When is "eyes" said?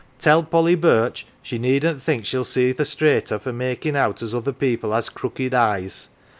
5.53-6.09